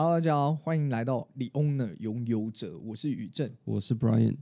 [0.00, 3.52] Hello，大家好，欢迎来到 The Owner 拥有者，我是宇正。
[3.64, 4.36] 我是 Brian。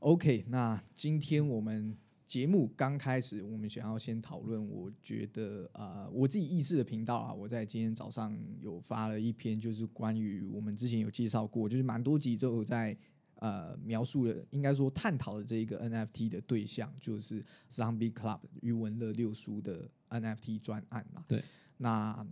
[0.00, 1.96] OK，那今天我们
[2.26, 12.98] 节目刚开始，我们想要先讨论，我觉得呃，我自己意识的频道啊，我在今天早上有发了一篇，就是关于我们之前有介绍过，就是蛮多集都有在
[13.36, 21.24] 呃描述的，应该说探讨的这一个 NFT 的对象，就是 Zombie Club 余文乐六叔的 NFT 专案嘛。
[21.28, 21.44] 对，
[21.76, 22.26] 那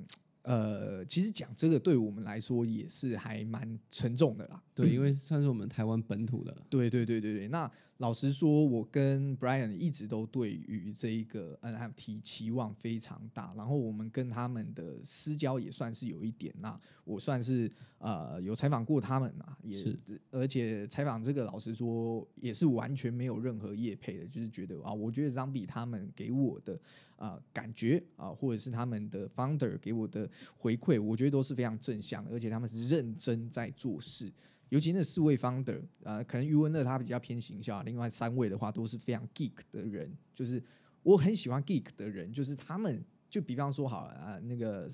[0.44, 4.62] 呃，其实讲这个对我们来说也是还蛮沉重的啦。
[4.74, 16.52] 对， 因为算是我们台湾本土的，对对对对对，那老实说，我跟 Brian 一直都对于这一个 NFT 期望非常大，然后我们跟他们的私交也算是有一点。
[16.58, 19.98] 那我算是呃有采访过他们啊，也是
[20.32, 26.78] 而且采访这个老实说也是完全没有任何业配的，就是觉得啊，我觉得 Zombie 他们给我的
[27.16, 34.30] 啊、感觉啊，或者是他们的 founder 给我的回馈，我觉得都是非常正向的，而且他们是认真在做事。
[34.70, 40.62] 尤其那四位 founder，呃，可能余文乐他比较偏形象，另外三位的话都是非常 geek 的人，就是
[41.02, 44.88] 我很喜欢 geek 的人，就是他们就比方说好了啊、那个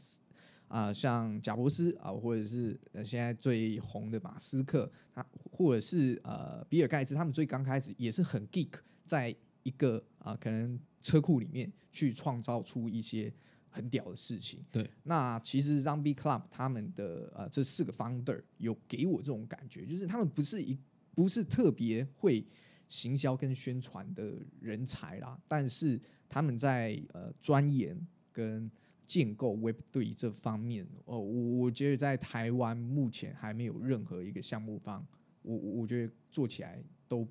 [0.68, 8.72] 啊、像贾博斯啊、或者是现在最红的马斯克，他或者是呃比尔盖茨，他们最刚开始也是很 geek，
[9.04, 13.32] 在一个啊、可能车库里面去创造出一些
[13.70, 14.62] 很屌的事情。
[14.70, 20.76] 对，那其实 Zombie Club 他们的呃这四个 founder 有给我这种感觉，就是他们不是一
[21.14, 22.44] 不是特别会
[22.88, 27.96] 行销跟宣传的人才啦，但是他们在呃钻研
[28.32, 28.70] 跟
[29.06, 35.06] 建构 Web Three 这方面，哦，我我觉得在台湾目前还没有任何一个项目方，
[35.42, 37.26] 我我我觉得做起来都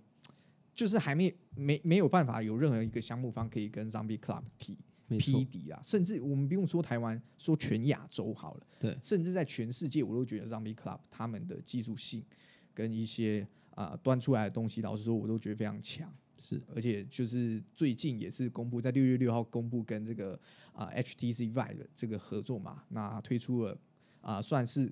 [0.76, 12.24] 就是还没没没有办法有任何一个项目方可以跟 Zombie Club 提没匹错，敌啊，甚至我们不用说台湾，说全亚洲好了，对，甚至在全世界，我都觉得 Zombie Club 他们的技术性
[12.74, 16.14] 跟一些啊、端出来的东西，老实说，我都觉得非常强。
[16.38, 16.62] 是。
[16.76, 20.40] 而且就是最近也是公布在六月六号公布跟这个
[20.74, 23.78] 啊、HTC Vive 的这个合作嘛，那推出了
[24.22, 24.92] 啊、算是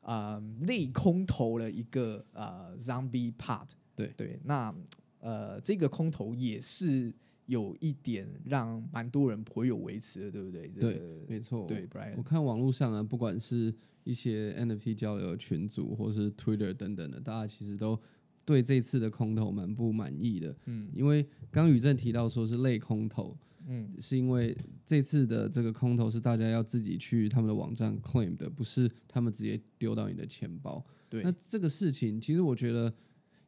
[0.00, 4.08] 啊、类空投了一个啊、Zombie Pod，对。
[4.16, 4.74] 对，那
[5.20, 7.14] 呃这个空投也是
[7.48, 10.68] 有一点让蛮多人颇有维持的，对不对？
[10.68, 11.66] 这对个没错。
[11.66, 17.98] 对，Brian，我看网络上啊，不管是一些 NFT 交流群组，或是 Twitter 等等的，大家其实都
[18.44, 20.54] 对这次的空投蛮不满意的。
[20.66, 23.34] 嗯因为刚宇正提到说是类空投，
[23.66, 24.54] 嗯，是因为
[24.84, 30.84] 这次的这个空投是大家要自己去他们的网站 claim 的，不是他们直接丢到你的钱包。
[31.10, 32.92] 对那这个事情其实我觉得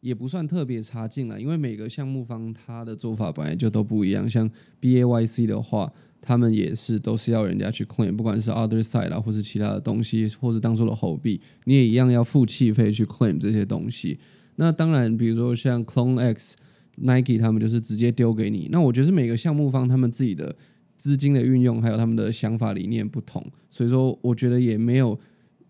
[0.01, 4.29] 也不算特别差劲了，因为每个项目方他的做法本来就都不一样。
[4.29, 4.51] 像
[4.81, 14.19] BAYC 的话，他们也是都是要人家去 claim，不管是 Other Side 啦，或是其他的东西，或是当做的猴币，你也一样要付气费去 claim 这些东西。
[14.57, 16.57] 那当然，比如说像 Clone X、
[16.97, 18.69] Nike 他们就是直接丢给你。
[18.71, 20.55] 那我觉得是每个项目方他们自己的
[20.97, 25.19] 资金的运用，还有他们的想法理念不同，所以说我觉得也没有，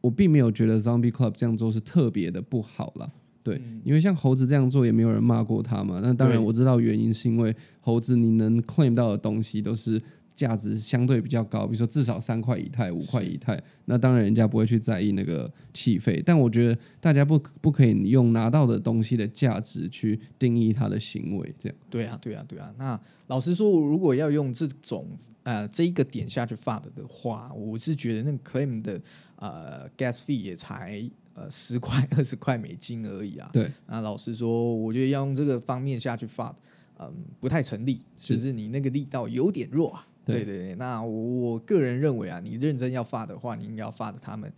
[0.01, 3.11] 我并没有觉得 Zombie Club 这样做是特别的不好啦。
[3.43, 6.01] 对，嗯因为像猴子这样做也没有人骂过他嘛。
[6.03, 10.01] 那当然我知道原因是因为猴子你能 claim 到的东西都是
[10.35, 16.23] 价值相对比较高，比如说至少三块以太、五块以太，那当然人家不会去在意那个气费。
[16.25, 22.73] 但我觉得大家不不可以用拿到的东西的价值去定义他的行为，这样对啊，对啊，对啊。
[22.79, 25.07] 那老实说，如果要用这种
[25.43, 28.99] 呃这一个点下去发的的话，我是觉得那个 claim 的
[29.37, 31.03] 呃 gas fee 也才
[31.41, 33.49] 呃十块 二十块美金而已啊。
[33.53, 33.71] 对。
[33.87, 36.55] 那老实说，我觉得要用这个方面下去发，
[36.99, 40.07] 嗯，不太成立，是就是你那个力道有点弱啊。
[40.25, 41.11] 对对对对，那我
[41.53, 44.53] 我个人认为啊，你认真要发的话，你应该要发的他们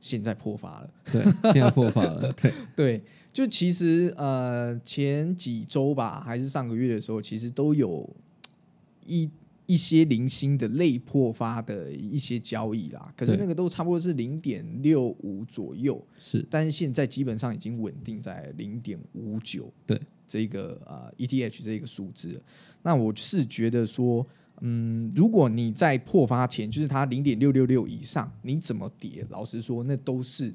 [0.00, 0.90] 现在破发了。
[1.12, 1.22] 对，
[1.52, 8.08] 现在破发了，对 对，就其实呃前几周吧，还是上个月的时候，其实都有
[9.04, 9.28] 一
[9.68, 13.12] 一些零星的类破发的一些交易啦。
[13.14, 22.42] 可是那个都差不多是零点六五左右，是，但是现在基本上已经稳定在零点五九，对这个呃 ETH 这个数字。
[22.82, 24.26] 那我是觉得说，
[24.62, 29.22] 嗯，如果你在破发前，就是它零点六六六以上，你怎么跌？
[29.28, 30.54] 老实说，那都是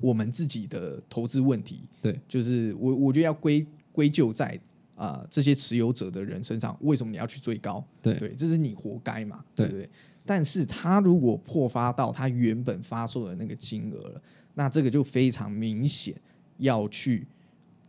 [0.00, 1.80] 我们自己的投资问题。
[2.00, 4.56] 对，就是我我觉得要归归咎在
[4.96, 7.86] 啊、这些持有者的人身上，为什么你要去追高？
[8.02, 9.90] 对对，这是你活该嘛，对对不对？
[10.24, 14.22] 但是他如果破发到他原本发售的那个金额了，
[14.54, 16.14] 那这个就非常明显
[16.56, 17.28] 要去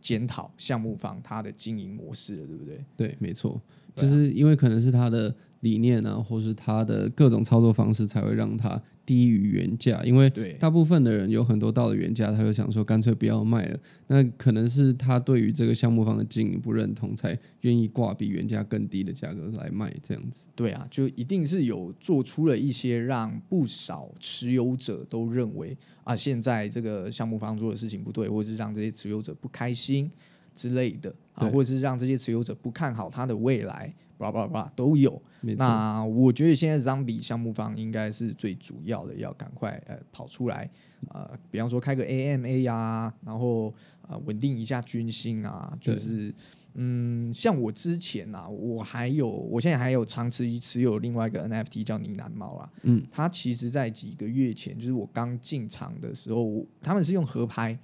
[0.00, 2.84] 检讨项目方他的经营模式了，对不对？
[2.96, 3.60] 对，没错。
[3.96, 10.02] 就是因为可能是他的理念啊，或是他的各种操作方式，才会让它低于原价。
[10.04, 13.78] 因为对大部分的人有很多到了原价，他就想说干脆不要卖了。
[14.06, 20.46] 那可能是他对于这个项目方的经营不认同，才愿意挂比原价更低的价格来卖这样子。
[20.54, 30.10] 对啊，就一定是有做出了一些让不少持有者都认为啊，现在这个项目方做的事情不对，或者是让这些持有者不开心
[30.58, 35.22] 之类的啊，或者是让这些持有者不看好它的未来，巴拉巴拉巴拉都有。
[35.56, 40.68] 那我觉得现在 Zombie 项目方应该是最主要的，要赶快呃跑出来，
[41.10, 43.72] 呃，比方说开个 AMA 呀、然后
[44.08, 46.34] 呃稳定一下军心啊，就是
[46.74, 57.78] 嗯，像我之前啊，我还有我现在还有长持持有另外一个 NFT 叫呢喃猫啊，嗯，它其实在几个月前，就是我刚进场的时候，他们是用合拍。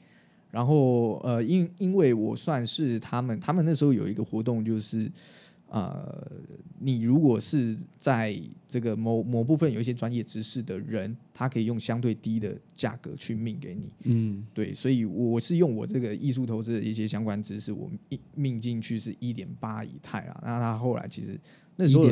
[0.54, 5.10] 然后，呃，因因为我算是他们，他们那时候有一个活动，就是，
[5.66, 6.30] 呃，
[6.78, 13.90] 你如果是在这个某某部分有一些专业知识的人，他可以用相对低的价格去命给你。
[14.04, 20.40] 嗯，对，所以我是用我这个艺术投资的一些相关知识，我命命进去是一点八以太啊。
[20.44, 21.36] 那他后来其实
[21.74, 22.04] 那时候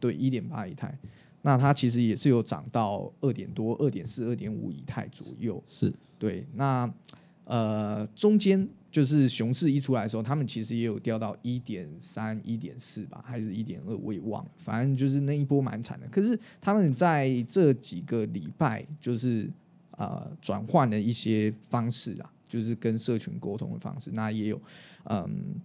[0.00, 0.98] 对一点八以太，
[1.42, 5.62] 那它其实也是有涨到二点多、二点四、二点五以太左右。
[5.68, 6.90] 是对，那
[7.50, 16.06] 呃中间就是熊市一出来的时候，他们其实也有掉到一点三、一点四吧，还是一点二，我也忘了，反正就是那一波蛮惨的。
[16.08, 19.50] 可是他们在这几个礼拜，就是
[19.96, 24.60] 呃转换了一些方式啊， 就是跟社群沟通的方式，那也有
[25.04, 25.60] 嗯。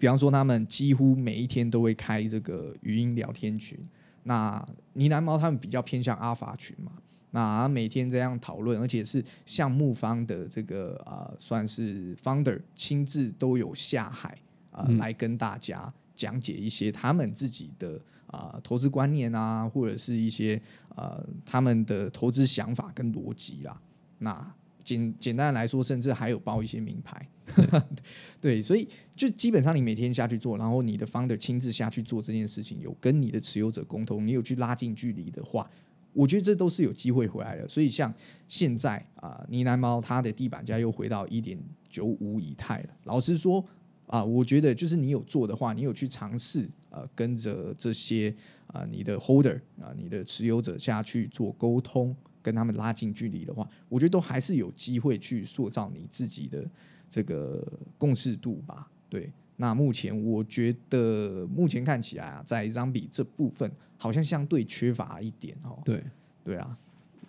[0.00, 3.76] 比方说，他们几乎每一天都会开这个语音聊天群。
[4.22, 6.92] 那呢喃猫他们比较偏向阿法群嘛，
[7.30, 14.30] 那每天这样讨论，而且是项目方的这个呃，算是 founder 亲自都有下海
[14.70, 20.60] 啊、呃嗯来跟大家讲解一些他们自己的啊、呃投资观念啊，或者是一些
[20.96, 23.80] 呃他们的投资想法跟逻辑啦。
[24.18, 27.28] 那简简单来说，甚至还有包一些名牌。
[28.40, 35.68] 对，所以就基本上你每天下去做，然后你的 founder 亲自下去做这件事情，有跟你的持有者沟通，你有去拉近距离的话，
[36.18, 37.68] 我觉得这都是有机会回来的。
[37.68, 38.12] 所以像
[38.48, 41.56] 现在啊，呢喃猫它的地板价又回到一点
[41.88, 42.88] 九五以太了。
[43.04, 43.64] 老实说
[44.08, 48.34] 啊，我觉得就是你有做的话，你有去尝试呃，跟着这些
[48.66, 56.68] 啊你的 holder 啊你的持有者下去做沟通，跟他们拉近距离的话，我觉得都还是有机会去塑造你自己的
[57.08, 57.64] 这个
[57.96, 58.90] 共识度吧。
[59.08, 65.78] 对，那目前我觉得目前看起来啊，在 Zombie 这部分好像相对缺乏一点哦。
[65.84, 66.02] 对。
[66.44, 66.78] 对啊，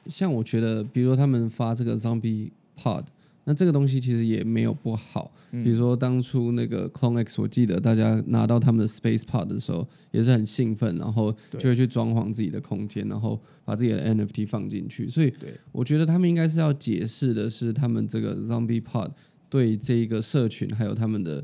[0.05, 3.03] 像我觉得，比如说他们发这个 Zombie Pod，
[3.43, 5.29] 那这个东西其实也没有不好。
[5.51, 15.09] 嗯比如说当初那个 Clone X，我记得大家拿到他们的 Space Pod 的时候，也是很兴奋，然后就会去装潢自己的空间，然后把自己的 NFT 放进去。
[15.09, 15.33] 所以
[15.73, 19.11] 我觉得他们应该是要解释的是，他们这个 Zombie Pod
[19.49, 21.43] 对这一个社群还有他们的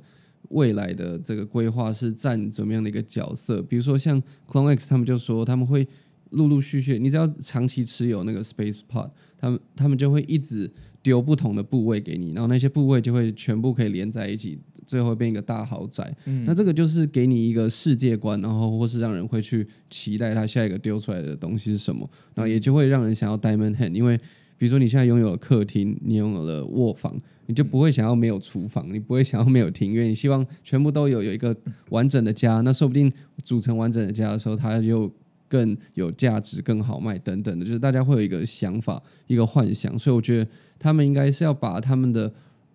[0.56, 3.62] 未来的这个规划是占怎么样的一个角色。
[3.62, 5.88] 比如说像 Clone X，他们就说他们会
[6.32, 10.72] 陆陆续续，你只要长期持有那个 Space Pod，他们他们就会一直
[11.04, 14.58] 丢不同的部位给你，然后那些部位就会全部可以连在一起，
[14.88, 16.16] 最后变一个大豪宅。
[16.26, 24.20] 嗯那这个就是给你一个世界观，然后或是让人会去期待它下一个丢出来的东西是什么，然后也就会让人想要 Diamond Hand，因为
[24.58, 31.56] 比如说你现在拥有了客厅，你拥有了卧房，你就不会想要没有厨房，你不会想要没有庭院，你希望全部都有有一个
[31.90, 32.62] 完整的家。
[32.62, 33.12] 那说不定
[33.44, 35.12] 组成完整的家的时候，它又
[35.48, 39.98] 更有价值、更好卖等等的，就是大家会有一个想法、一个幻想。
[40.00, 40.48] 所以我觉得
[40.80, 42.34] 他们应该是要把他们的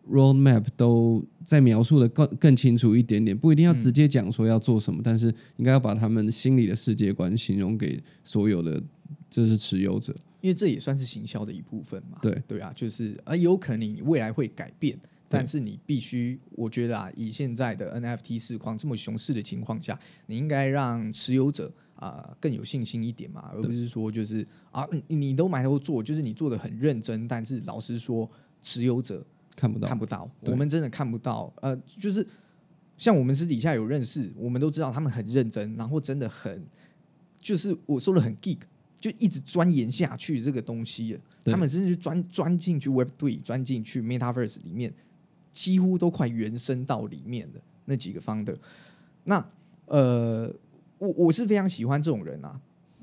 [0.09, 5.27] roadmap 都再描述的更更清楚一点点，不一定要直接讲说要做什么，但是
[5.57, 8.83] 应该要把他们心里的世界观形容给所有的
[9.29, 10.15] 就是持有者。
[10.41, 12.19] 因为这也算是行销的一部分嘛。
[12.23, 12.43] 对。
[12.47, 28.29] 对啊，就是啊，有可能你未来会改变，但是你必须，我觉得啊，以现在的 NFT 市况这么熊市的情况下，你应该让持有者啊、更有信心一点嘛，而不是说就是啊，你你都埋头做，就是你做的很认真，但是老实说，
[28.63, 29.23] 持有者
[29.55, 29.87] 看不到。
[29.87, 31.53] 看，不到，我们真的看不到。
[31.61, 32.27] 呃，就是
[32.97, 36.67] 像我们私底下有认识，我们都知道他们很认真，然后真的很，
[37.39, 38.61] 就是我说的很 geek，
[39.01, 41.21] 就一直钻研下去这个东西了。
[41.45, 44.93] 他们真的是钻钻进去 Web Three，钻进去 Metaverse 里面，
[45.53, 48.57] 几乎都快延伸到里面的那几个方的。
[49.25, 49.45] 那
[49.87, 50.55] 呃，
[50.99, 52.61] 我我是非常喜欢这种人啊，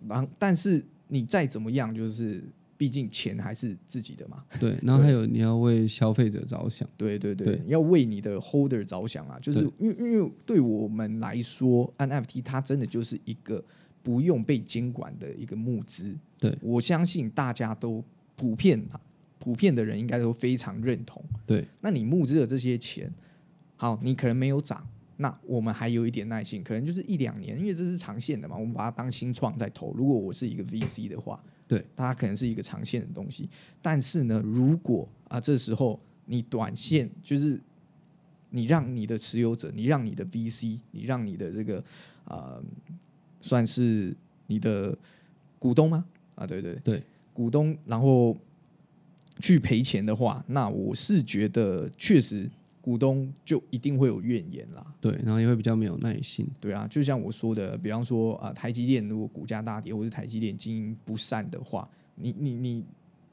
[0.07, 2.43] 然后但是你再怎么样，就是
[2.77, 4.43] 毕竟钱还是自己的嘛。
[4.59, 7.61] 对， 然后还有你要为消费者着想，对对对，对。
[7.65, 13.63] 要为你的 holder 着想啊，就是因为因为对我们来说，NFT 它真的就是一个
[14.07, 16.15] 不用被监管的一个募资。
[16.39, 18.01] 对我相信大家都
[18.37, 18.97] 普遍啊，
[19.37, 21.21] 普遍的人应该都非常认同。
[21.45, 23.13] 对那你募资的这些钱，
[23.75, 24.87] 好，你可能没有涨，
[25.17, 29.93] 那我们还有一点耐心，可能就是一两年，因为这是长线的嘛，我们把它当新创在投。
[29.93, 33.49] 如果我是一个 VC 的话，对，它可能是一个长线的东西。
[33.81, 37.59] 但是呢，如果啊这时候你短线就是
[38.51, 41.83] 你让你的持有者，你让你的 VC，你让你的这个
[42.25, 42.63] 呃
[43.41, 44.15] 算是
[44.47, 44.97] 你的
[45.59, 46.05] 股东吗？
[46.35, 47.03] 啊，对对对，
[47.33, 48.35] 股东，然后
[49.39, 52.49] 去赔钱的话，那我是觉得确实
[52.81, 54.85] 股东就一定会有怨言啦。
[55.01, 62.85] 对，然后也会比较没有耐心，对啊，就像我说的，比方说啊、台积电如果股价大跌，或是台积电经营不善的话，你你你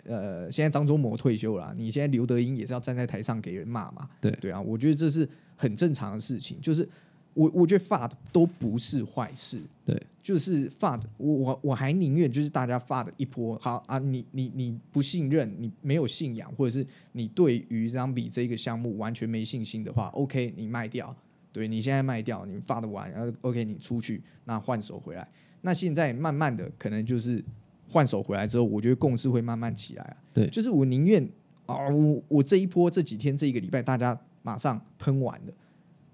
[0.05, 4.09] 呃，现在张忠谋退休了啊，你现在刘德英也是要站在台上给人骂嘛？
[4.21, 6.89] 对对啊，我觉得这是很正常的事情，就是
[7.35, 21.15] 我我觉得 FAD 都不是坏事，对，就是 FAD，我我我还宁愿就是大家 FAD 一波，好啊，你你你不信任，你没有信仰，或者是你对于 Zombie 这个项目完全没信心的话，OK，你卖掉，
[21.53, 25.29] 对你现在卖掉，你发的完，然后 OK 你出去，那换手回来，
[25.63, 27.45] 那现在慢慢的可能就是
[27.89, 30.47] 换手回来之后，我觉得共识会慢慢起来啊，对。
[30.49, 31.29] 就是我宁愿
[31.67, 35.53] 啊，我我这一波这几天这一个礼拜大家马上喷完了，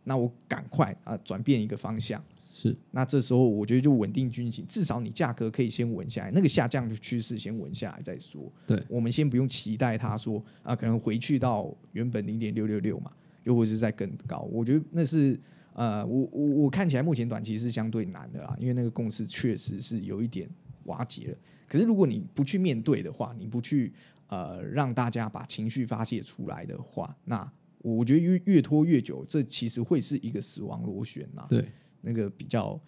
[0.05, 2.23] 那我赶快啊转变一个方向。
[2.53, 8.53] 是那这时候我觉得就稳定军情，至少你价格可以先稳下来，那个下降的趋势先稳下来再说。
[8.67, 13.11] 对我们先不用期待它说啊，可能回去到原本零点六六六嘛，
[13.45, 14.41] 又或者是再更高。
[14.53, 15.41] 我觉得那是
[15.73, 20.47] 呃，我我我看起来目前短期是相对难的啦，因为那个共识确实是有一点
[20.85, 21.37] 瓦解了。
[21.67, 23.91] 可是如果你不去面对的话，你不去
[24.27, 27.51] 呃让大家把情绪发泄出来的话，那
[27.83, 31.47] 我觉得越越拖越久，这其实会是一个死亡螺旋呐。
[31.49, 31.67] 对
[32.03, 32.81] 那个比较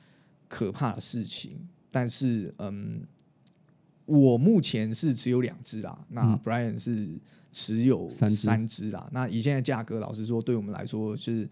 [0.48, 1.68] 可怕的事情。
[1.90, 3.06] 但是，嗯，
[4.06, 7.08] 我目前是持有两只啦，那嗯 Brian 是
[7.50, 9.08] 持有三只三只啦。
[9.12, 11.48] 那以现在价格，老实说，对我们来说是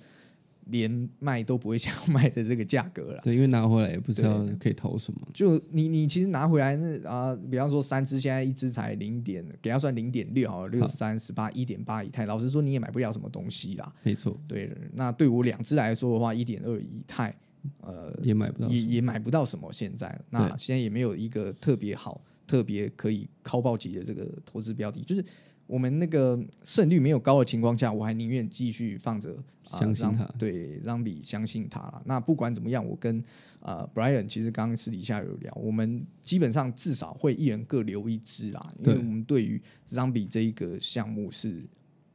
[0.71, 3.21] 连卖都不会想卖的这个价格了。
[3.23, 13.93] 对，因为拿回来也不知道可以投什么，就你你其实拿回来那啊、比方说三只，现在一只才零点，给它算零点六好了，六三十八一点八以太，老实说你也买不了什么东西啦。
[14.03, 17.35] 没错，对，那对我两只来说的话，一点二以太，
[17.81, 19.73] 呃，也买不到，也也买不到什么。
[19.73, 25.25] 现在，那对现在也没有一个特别好、特别可以靠爆级的这个投资标的，就是
[25.71, 32.03] 我们那个胜率没有高的情况下，我还宁愿继续放着，相信它对，让比相信他了。
[32.05, 33.23] 那不管怎么样，我跟
[33.61, 41.63] 呃 Brian 其实刚刚私底下有聊，我们基本上至少会一人各留一支啦，因为我们对于 Zombie 这一个项目是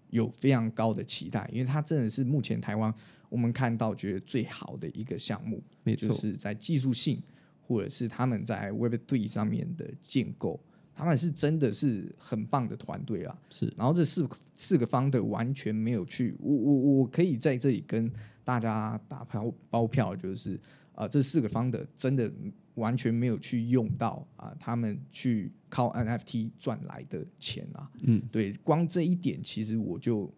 [0.09, 2.93] 有非常高的期待，因为它真的是目前台湾
[3.29, 5.63] 我们看到觉得最好的一个项目。
[5.83, 7.23] 没错，就是在技术性
[7.65, 10.59] 或者是他们在 Web Three 上面的建构，
[10.95, 13.37] 他们是真的是很棒的团队啊。
[13.49, 18.09] 是然后这四四个方的完全没有去，我我我可以在这里跟
[18.43, 20.59] 大家打包包票，就是
[20.93, 22.31] 啊、这四个方的真的
[22.75, 27.91] 完全没有去用到啊、他们去靠 NFT 赚来的钱啊。
[28.03, 30.33] 嗯，对，光这一点其实我就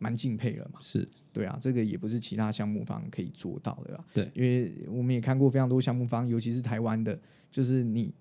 [0.00, 0.80] 蛮敬佩了嘛。
[0.82, 4.04] 是对啊，这个也不是其他项目方可以做到的啦。
[4.12, 7.16] 对，因为我们也看过非常多项目方，尤其是台湾的，
[7.50, 8.12] 就是你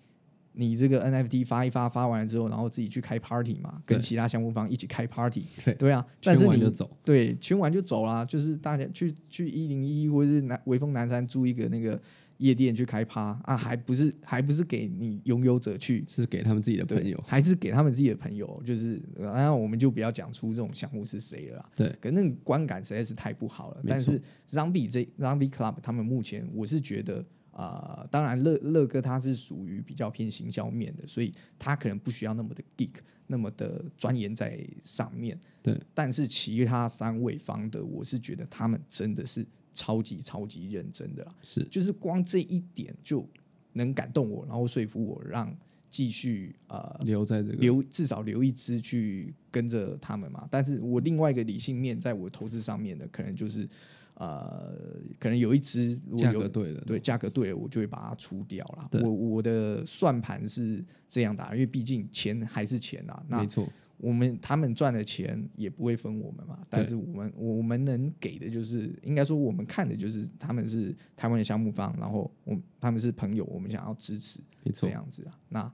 [0.56, 5.46] 你这个 NFT 发一发，发完了之后，然后自己去开 party 嘛，跟其他项目方一起开 party。
[5.66, 12.00] 对对啊，但是你就走，对圈完就走啦，就是大家去去一零一或者是南威风南山租一个那个
[12.38, 21.70] 夜店去开趴啊，还不是还不是给你拥有者去是给他们自己的朋友，还是给他们自己的朋友，就是当然我们就不要讲出这种项目是谁了啦。
[21.76, 23.82] 对，可那个观感实在是太不好了。
[23.88, 27.26] 但是 Zombie 这 Zombie Club 他们目前我是觉得。
[27.54, 32.96] 啊、当然乐乐哥他是属于比较偏行销面的，所以他可能不需要那么的 geek，
[33.28, 35.40] 那么的钻研在上面。
[35.62, 41.36] 对，但是其他三位方的，我是觉得他们真的是超级超级认真的啦。
[41.44, 43.28] 是就是光这一点就
[43.74, 45.56] 能感动我，然后说服我让
[45.90, 50.48] 继续呃留在这个留至少留一支去跟着他们嘛。
[50.50, 53.70] 但是我另外一个理性面，在我投资上面的，可能就是
[54.16, 54.74] 呃，
[55.20, 58.90] 可能有一只如果价有格对价格对了，我就会把它出掉了。
[59.04, 63.24] 我我的算盘是这样打，因为毕竟钱还是钱啊。
[63.28, 63.68] 那没错，
[63.98, 74.40] 我们他们赚的钱也不会分我们嘛，但是我们我们能给的就是，应该说我们看的就是他们是台湾的项目方，然后我们他们是朋友，我们想要支持
[74.74, 75.40] 这，样子啊。
[75.50, 75.74] 那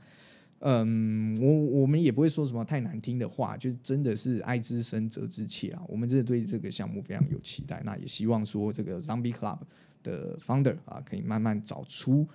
[0.60, 5.82] 嗯，我我们也不会说什么太难听的话，就真的是爱之深责之切啊。
[5.88, 9.60] 我们真的对这个项目非常有期待，那也希望说这个 Zombie Club
[10.04, 12.28] 的 founder 啊，可以慢慢找出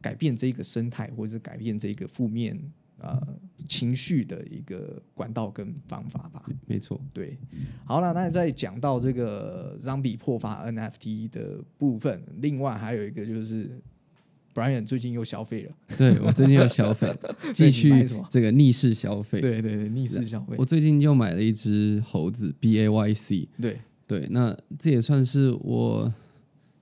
[0.00, 2.58] 改变这个生态，或者是改变这个负面
[2.98, 3.20] 呃
[3.68, 6.44] 情绪的一个管道跟方法吧。
[6.66, 7.38] 没错，对，
[7.84, 13.80] 好了，那再讲到这个 Zombie 破发 NFT 的部分，另外还有一个就是
[14.54, 17.14] Brian 最近又消费了，对我最近又消费，
[17.54, 19.40] 继续这个逆势消费。
[19.40, 20.54] 对对对，逆势消费。
[20.58, 26.12] 我，最近又买了一只猴子 B A Y C，对，对，那这也算是我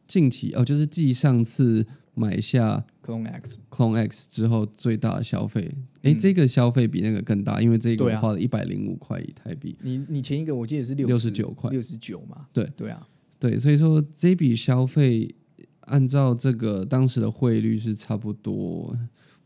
[0.08, 5.70] 近期哦，就是继上次买下 Clone X，Clone X 之后最大的消费。
[6.02, 6.18] 诶，嗯。
[6.18, 9.76] 这个消费比那个更大，因为这个我花了一百零五块以台币。
[9.82, 11.70] 你你前一个我记得是六六十九块。
[11.70, 12.68] 六十九嘛，对。
[12.76, 13.06] 对啊，
[13.38, 15.32] 对，所以说这笔消费
[15.90, 18.96] 按照这个当时的汇率是差不多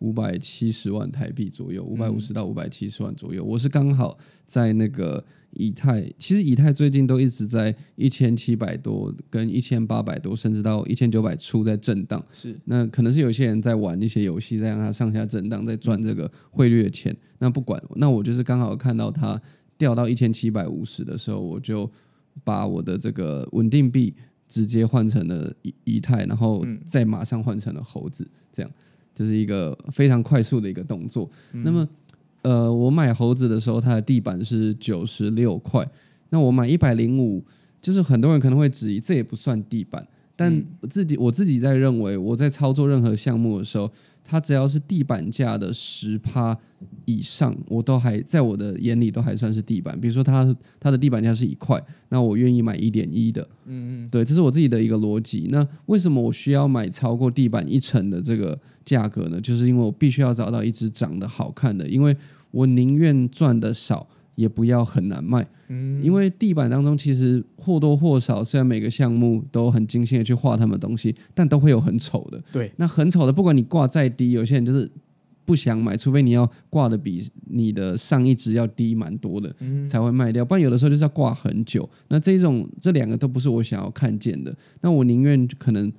[0.00, 3.42] 五百七十万台币左右，五百五十到五百七十万左右。
[3.42, 12.22] 我是刚好在那个以太，其实以太最近都一直在一千七百多跟一千八百多，甚至到一千九百出在震荡。
[12.32, 17.16] 是那可能是有些人在玩一些游戏，在让它上下震荡，在赚这个汇率的钱。
[17.38, 19.40] 那不管，那我就是刚好看到它
[19.78, 21.90] 掉到一千七百五十的时候，我就
[22.42, 24.12] 把我的这个稳定币
[24.54, 28.70] 直接换成了以以太，然后再马上换成了猴子，这样
[29.12, 31.28] 就是一个非常快速的一个动作。
[31.50, 31.88] 那么，
[32.42, 35.84] 呃，我买猴子的时候，它的地板是九十六块，
[36.28, 37.42] 那我买一百零五，
[37.82, 40.06] 就是很多人可能会质疑，这也不算地板。
[40.36, 43.90] 但我自己我自己在认为，我在操作任何项目的时候，
[44.24, 46.58] 它只要是地板价的十趴
[47.04, 49.98] 以上，我都还在我的眼里都还算是地板。
[50.00, 55.46] 比如说它它的地板价是一块，那我愿意买一点一的，嗯嗯，对，这是我自己的一个逻辑。
[55.50, 59.40] 那为什么我需要买超过地板一成的这个价格呢？
[59.40, 62.16] 就是因为我必须要找到一只长得好看的，因为
[62.50, 65.46] 我宁愿赚的少，也不要很难卖。
[65.68, 72.42] 嗯，因为地板当中其实或多或少，虽然每个项目都很精心的去画他们的东西，但都会有很丑的。
[72.52, 74.90] 对，那很丑的，不管你挂再低，有些人就是
[75.44, 80.44] 不想买，除非你要挂的比你的上一只要低蛮多的，嗯才会卖掉。
[80.44, 81.88] 不然有的时候就是要挂很久。
[82.08, 84.54] 那这种这两个都不是我想要看见的。
[84.80, 85.92] 那我宁愿可能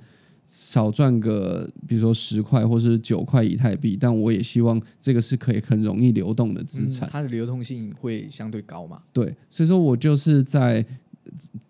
[0.47, 7.09] 少赚个，比如说十块或是九块以太币，但我也希望这个是可以很容易流动的资嗯产。
[7.11, 10.85] 它的流动性会相对高嘛，对，所以说我就是在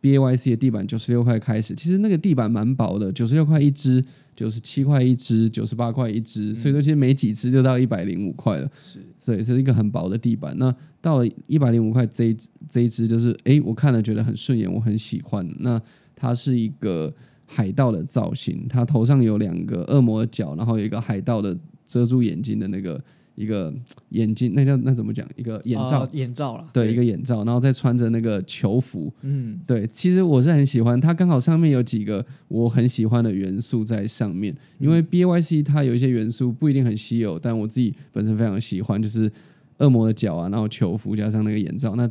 [0.01, 4.03] B A Y C 的地板九十六块开始，其实那个地板蛮薄的，九十六块一只，
[4.35, 10.53] 九十七块一只，九十八块一只，所以说其实没几只就到一百零五块了，是所以是一个很薄的地板。
[10.57, 15.47] 那到了一百零五块这一这一只，就是诶，我看了觉得很顺眼，我很喜欢。
[15.59, 15.81] 那
[16.15, 17.13] 它是一个
[17.45, 22.99] 海盗的造型，他头上有两个恶魔的角，然后有一个海盗的遮住眼睛的那个
[23.35, 23.73] 一个
[24.09, 25.27] 眼镜，那叫那怎么讲？
[25.35, 26.03] 一个眼罩。
[26.03, 34.55] 哦眼罩啦，对，一个眼罩，然后再穿着那个球服，嗯对，其实我是很喜欢它，刚好上面有几个我很喜欢的元素在上面。
[34.79, 39.31] 因为 B A Y C 它有一些元素不一定很稀有，但我自己本身非常喜欢，就是
[39.79, 42.09] 恶魔的脚啊，然后球服加上那个眼罩，那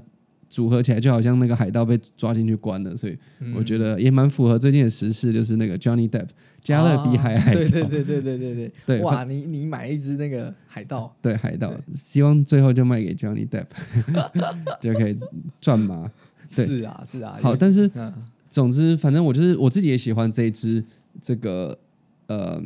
[0.55, 3.19] 组合起来就好像那个海盗被抓进去关了，所以
[3.57, 6.29] 我觉得也蛮符合最近的时事，就是那个 Johnny Depp
[6.63, 9.01] 加勒比海海盗，对对对对对对 对。
[9.01, 11.13] 哇，你你买一只那个海盗？
[11.21, 13.67] 对海盗，希望最后就卖给 Johnny Depp，
[14.81, 15.19] 就可以
[15.61, 16.09] 赚嘛？
[16.49, 17.37] 是啊是啊。
[17.43, 17.91] 好，但是
[18.49, 20.85] 总之反正我就是我自己也喜欢这一只
[21.21, 21.77] 这个
[22.29, 22.63] 呃，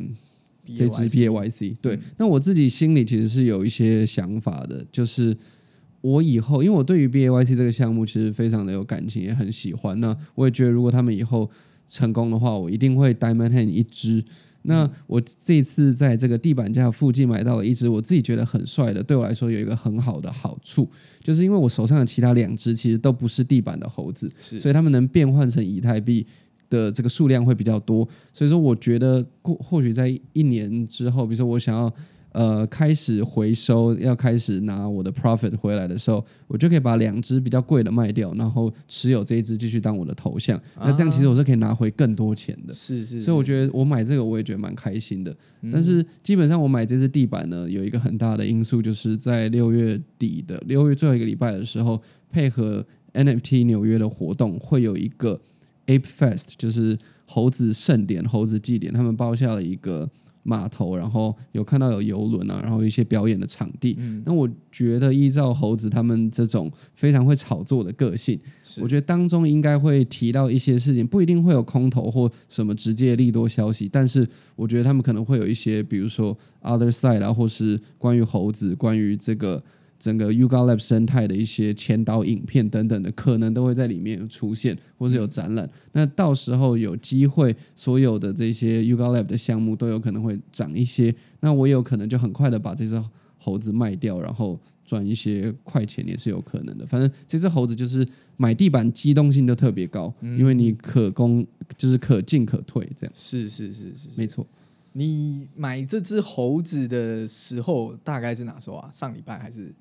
[0.77, 1.75] 这支 B A Y C。
[1.81, 5.35] 对，那我自己心里其实是有一些想法的，就是。
[6.01, 9.99] 我以后，因为我对于 B A Y C 这个项目其实非常的有感情，也很喜欢。
[9.99, 11.49] 那我也觉得，如果他们以后
[11.87, 14.23] 成功的话，我一定会 Diamond Hand 一支。
[14.63, 20.87] 那我这次在这个地板价附近买到了一只我自己觉得很帅的，对我来说有一个很好的好处，
[21.23, 26.27] 就是因为我手上的其他两只其实都不是地板的猴子，是所以他们能变换成以太币
[26.69, 28.07] 的这个数量会比较多。
[28.33, 31.91] 所以说，我觉得过或许在一年之后，比如说我想要
[32.31, 40.59] 呃开始回收，要开始拿我的 profit 回来的时候，我就可以把两只比较贵的卖掉，然后持有这一只继续当我的头像。
[40.77, 42.73] 那这样其实我是可以拿回更多钱的。
[42.73, 55.41] 是是，所以我觉得我买这个我也觉得蛮开心的，嗯但是基本上我买这只地板呢，有一个很大的因素，就是在六月底的六月最后一个礼拜的时候，配合 NFT 纽约的活动，会有一个
[55.87, 60.07] Ape Fest，就是猴子盛典、猴子祭典，他们包下了一个
[60.49, 63.95] 码头，然后有看到有游轮啊，然后一些表演的场地。
[63.99, 68.39] 嗯，那我觉得依照猴子他们这种非常会炒作的个性，
[68.81, 79.63] 我觉得当中应该会提到一些事情，不一定会有空头或什么直接利多消息，但是我觉得他们可能会有一些，比如说 other side 啊，或是关于猴子、关于这个
[79.99, 85.69] 整个 Yuga Lab 生态的一些前导影片等等的，可能都会在里面出现，或是有展览。
[85.91, 93.03] 那到时候有机会，所有的这些 Yuga Lab 的项目都有可能会涨一些，那我有可能就很快的把这只
[93.37, 96.87] 猴子卖掉，然后赚一些快钱也是有可能的。
[96.87, 98.07] 反正这只猴子就是
[98.37, 101.45] 买地板机动性都特别高，因为你可攻
[101.77, 104.47] 就是可进可退，这样是是是是是没错。
[104.91, 108.89] 你买这只猴子的时候，大概是哪时候啊？
[108.91, 109.71] 上礼拜还是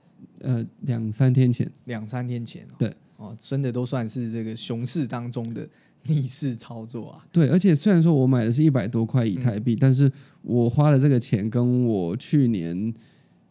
[0.40, 2.74] 呃，两三天前，两三天前、哦？
[2.78, 5.68] 对，哦，真的都算是这个熊市当中的
[6.04, 7.26] 逆势操作啊。
[7.32, 10.10] 对，而且虽然说我买的是一百多块以太币，但是
[10.42, 12.94] 我花的这个钱跟我去年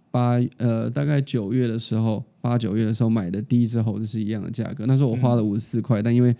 [0.10, 4.86] 八呃大概九月的时候，八九月的时候买的第一只猴子是一样的价格。
[4.86, 6.36] 那时候我花了五十四块，但因为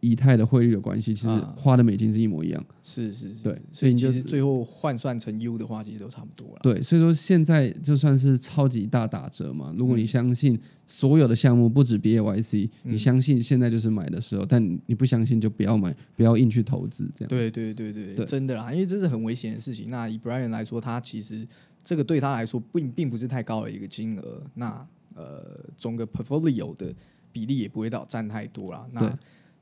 [0.00, 2.64] 以太的汇率的关系，其实啊花的美金是一模一样。
[2.82, 6.60] 是是是，对所以你就其实最后换算成 U 的话，其实都差不多了。
[6.62, 9.74] 对，所以说现在就算是超级大打折嘛。
[9.76, 17.28] 如果你相信所有的项目不止 BAYC，、你相信现在就是买的时候，但你不相信就不要买，不要硬去投资这样。
[17.28, 19.88] 对对对对对真的啦，因为这是很危险的事情。
[19.90, 21.46] 那以 Brian 来说，他其实
[21.84, 24.42] 这个对他来说并并不是太高的一个金额。
[24.54, 26.94] 那呃，整个 portfolio 的
[27.32, 28.86] 比例也不会到占太多啦。
[28.94, 29.18] 对那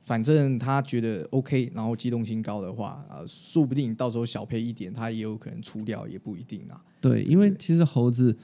[0.08, 6.80] 反正他觉得 OK，然后机动性高的话，呃，说不定到时候小赔一点，他也有可能出掉，也不一定啊。
[6.98, 8.34] 对，因为其实猴子，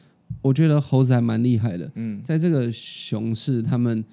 [0.43, 1.91] 我觉得猴子还蛮厉害的。
[1.95, 4.05] 嗯，在这个熊市，他们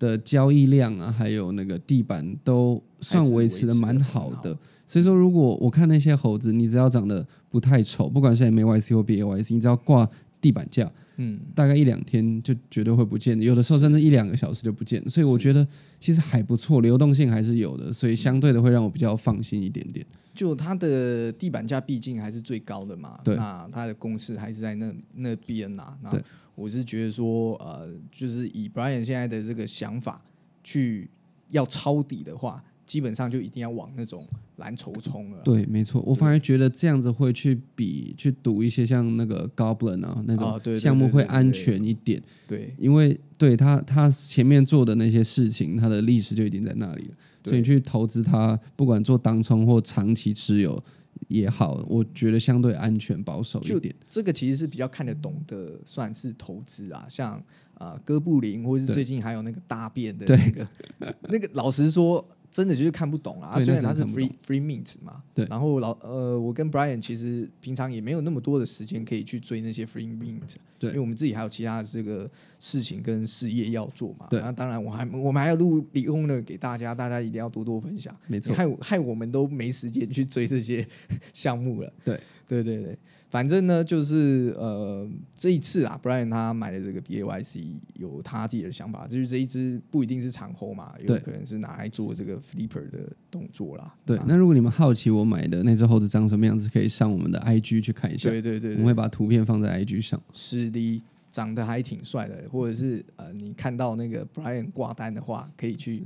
[0.00, 4.58] 的交易量啊，还有那个地板都算维持的蛮好的。
[4.88, 15.02] 所以说，如果我看那些猴子，你只要长得不太丑，不管是 MAYC 或 BAYC，你只要挂地板价，嗯，大概一两天就绝对会不见的，有的时候甚至一两个小时就不见。
[15.08, 15.66] 所以我觉得
[15.98, 20.04] 其实还不错，流动性还是有的，所以相对的会让我比较放心一点点。
[20.34, 26.22] 就它的地板价毕竟还是最高的嘛，对那它的公式还是在那那边呐、那
[26.54, 30.22] 我是觉得说，呃，就是以 Brian 现在的这个想法
[30.62, 31.08] 去
[31.48, 35.42] 要抄底的话，基本上就一定要往那种蓝筹冲了。
[35.44, 42.22] 对，没错，我反而觉得这样子会去比去赌一些像那个 Goblin 啊那种项目会安对对对全一点。
[42.46, 50.80] 对因为对他他前面做的那些事情，他的历史就已经在那里了，所以你去投资它，不管做当冲或长期持有
[51.26, 53.92] 也好，我觉得相对安全保守一就点。
[54.06, 57.42] 这个其实是比较看得懂的，算是投资啊，像
[57.74, 60.68] 呃哥布林，或是最近还有那个大便的那个
[61.28, 62.24] 那个，老实说。
[62.56, 74.26] 真的就是看不懂啦，啊虽然它是 free free mint 嘛，对然后老呃，我跟 Brian 其实平常也没有那么多的时间可以去追那些 free mint，对因为我们自己还有其他的这个事情跟事业要做嘛。
[74.30, 78.16] 对那当然我还我们还要录理工的给大家，大家一定要多多分享。
[78.26, 80.88] 没错害我害我们都没时间去追这些
[81.34, 81.92] 项目了。
[82.02, 93.94] 对对对对，反正呢，就是呃，这一次啊，Brian 他买的这个 BAYC 有他自己的想法，就是这一支不一定是长虹嘛，有可能是拿来做这个 flipper 的动作啦。
[94.06, 100.22] 对啊，那如果你们好奇我买的那只猴子长什么样子，可以上我们的 IG 去看一下，对对对对我们会把图片放在 IG 上。
[100.32, 106.02] 是的，长得还挺帅的，或者是呃，你看到那个 Brian 挂单的话，可以去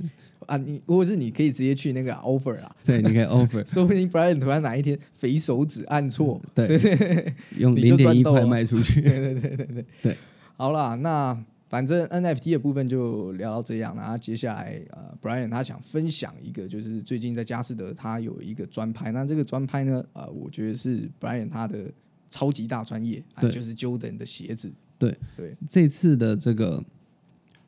[0.51, 7.33] 啊，你或者是你可以直接去那个 offer 啊，对，你可以 offer 说不定 Brian 突然哪一天肥手指按错，对。
[7.57, 8.99] 用你零点一块就赚到了卖出去。
[9.01, 9.85] 对对对对对。
[10.03, 10.17] 对，
[10.57, 11.37] 好啦，那
[11.69, 21.89] 反正 NFT 的部分就聊到这样，然后接下来呃，Brian 他想分享一个，就是最近在佳士得他有一个专拍，那这个专拍呢，呃，我觉得是 Brian 他的
[22.27, 25.15] 超级大专业，啊、就是 Jordan 的鞋子，对。
[25.37, 26.83] 对，这次的这个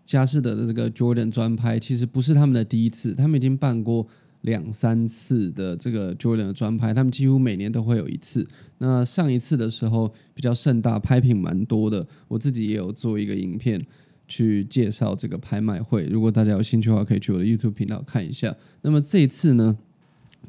[0.05, 4.05] 佳士得的这个 Jordan 专拍，其实不是他们的第一次，他们已经办过
[4.41, 8.45] 两三次的这个 Jordan 的专拍，他们几乎每年都会有一次。
[8.79, 13.81] 那上一次的时候比较盛大，拍品蛮多的，我自己也有做一个影片
[14.27, 16.03] 去介绍这个拍卖会。
[16.05, 18.53] 如果大家有兴趣的话，可以去我的 YouTube 频道看一下。
[18.81, 19.77] 那么这一次呢，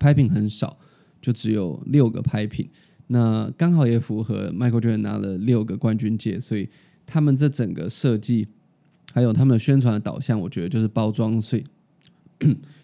[0.01, 0.77] 拍品很少，
[1.23, 2.69] 就只有六个拍品。
[3.07, 6.69] 那刚好也符合 Michael Jordan 拿了六个冠军戒，所以
[7.07, 8.49] 他们这整个设计，
[9.15, 11.65] 还有他们的宣传的导向，我觉得就是包装，所 以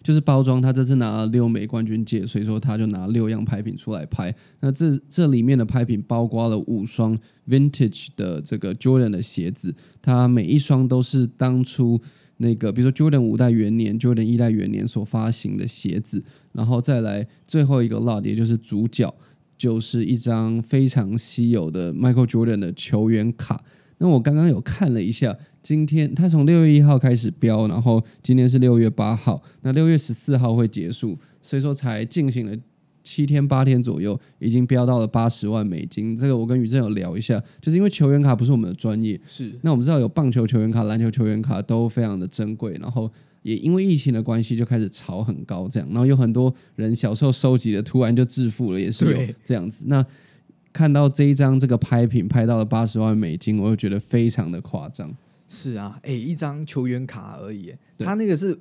[0.01, 0.61] 就是包装。
[0.61, 4.33] 他这次拿了六枚冠军戒，所以说他就拿六样拍品出来拍。
[4.61, 7.13] 那这这里面的拍品包括了五双
[7.49, 12.01] Vintage 的这个 Jordan 的鞋子，它每一双都是当初
[12.37, 19.13] 那个，比如说 Jordan 五代元年、Jordan 一代元年所发行的鞋子，然后再来最后一个 lot，也就是主角。
[19.57, 23.63] 就是一张非常稀有的 Michael Jordan 的球员卡。
[24.01, 32.57] 那我刚刚有看了一下，今天他从六月一号开始标，然后今天是六月八号，那六月十四号会结束，所以说才进行了
[33.03, 36.17] 七天八天左右，已经标到了八十万美金。
[36.17, 43.07] 这个我跟宇正有聊一下，就是因为球员卡不是我们的专业，是那我们知道有棒球球员卡、篮球球员卡都非常的珍贵，然后
[43.43, 49.85] 也因为疫情的关系就开始炒很高，这样，然后有很多人小时候收集的，突然就致富了，也是有这样子。
[49.87, 50.03] 那
[50.73, 55.13] 看到这一张这个拍品拍到了八十万美金，我就觉得非常的夸张。
[55.47, 58.57] 是啊，哎、一张球员卡而已，对他那个是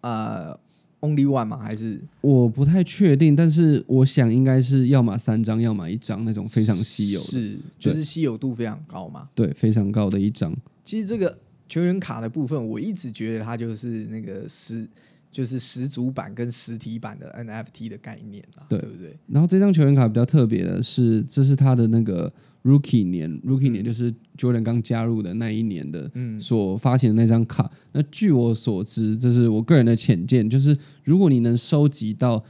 [0.00, 0.58] 呃
[1.00, 1.58] only one 吗？
[1.58, 9.28] 还是我不太确定，但是我想应该是要么三张，要么一张那种非常稀有的，是就是稀有度非常高嘛？
[9.34, 10.54] 对，非常高的一张。
[10.82, 11.36] 其实这个
[11.68, 14.88] 球员卡的部分，我一直觉得它就是那个实
[15.34, 19.18] 就是十足版跟实体版的 NFT 的概念啦，对对不对？
[19.26, 27.68] 然后这张球员卡比较特别的是，这是他的那个 Rookie 年，Rookie 年就是 Jordan 刚加入的那一年的嗯，所发行的那张卡。
[27.90, 32.40] 那据我所知，这是我个人的浅见，就是如果你能收集到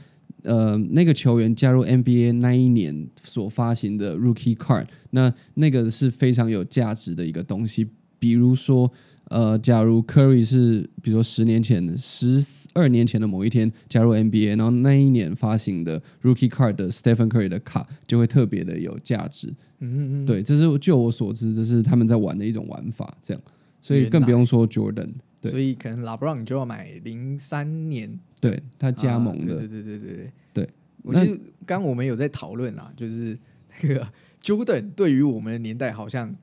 [0.43, 7.89] 呃那个球员加入 NBA 那一年所发行的 Rookie Card，那那个是非常有价值的一个东西。
[8.19, 8.91] 比如说，
[9.29, 19.47] 呃，假如 Curry 是比如说十年前、十二年前的某一天加入 NBA，然后那一年发行的 Rookie Card 的 Stephen Curry 的卡就会特别的有价值。
[19.79, 23.43] 嗯嗯嗯，对，这是就我所知，这是他们在玩的一种玩法，这样，
[23.81, 25.09] 所以更不用说 Jordan，
[25.41, 25.51] 对。
[25.51, 28.19] 所以可能拉布朗你就要买零三年。
[28.39, 30.15] 对他加盟的，啊对对对对对。
[30.53, 30.63] 对。
[30.65, 30.69] 对
[31.07, 33.37] 那我记得刚刚我们有在讨论啊，就是
[33.81, 34.07] 那个
[34.41, 36.33] Jordan 对于我们的年代好像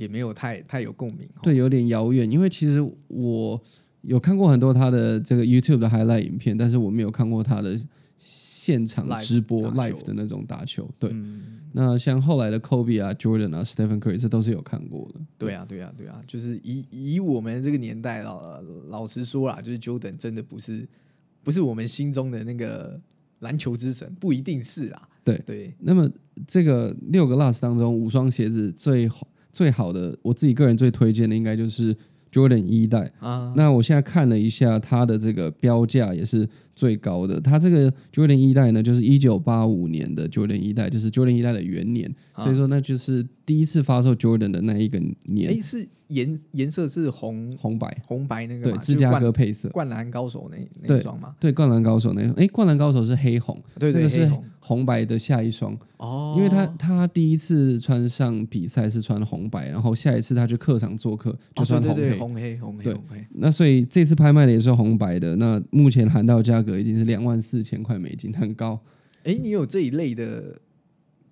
[0.00, 1.40] 也没有太太有共鸣哦。
[1.42, 3.60] 对，有点遥远，因为其实我
[4.00, 7.78] 有看过很多他的这个 YouTube 的 highlight 影片，但是我没有看过他的
[8.16, 10.88] 现场直播 live 的那种打球。
[10.98, 15.20] 对，嗯，那像后来的 Kobe 啊、Jordan 啊、Stephen Curry 这都是有看过的。
[15.36, 20.88] 对啊，对啊，对啊，就是以以我们这个年代老老实说啦，就是 Jordan 真的不是
[21.42, 22.98] 不是我们心中的那个
[23.40, 25.08] 篮球之神，不一定是啊。
[25.22, 26.10] 对对，那么
[26.46, 31.96] 这个六个 last 当中，五双鞋子最好最好的，我自己个人最推荐的应该就是
[32.32, 33.10] Jordan 一代。
[33.20, 36.48] 啊，那我现在看了一下它的这个标价也是
[36.80, 42.42] 最高的，它这个 Jordan 一代呢，就是一九八五年的 Jordan 一代，就是 Jordan 一代的元年，啊。
[42.42, 45.50] 所以说那就是第一次发售 Jordan 的那一个年。
[45.50, 54.42] 哎年，是颜颜色是红红白，红白那个对，芝加哥配色，灌灌篮高手那那双嘛，对，灌篮高手那种，哎，灌篮高手是黑红，对对，那个是红。
[54.62, 62.18] 红白的下一双，哦，因为他他第一次穿上比赛是穿红白，然后下一次他去客场做客就哦穿红黑。
[62.18, 62.94] 红黑红黑对。
[62.94, 68.80] 红黑，那所以这次拍卖的也是红白的，那目前喊到价格已经是两万四千块美金，很高。
[69.24, 70.58] 哎，你有这一类的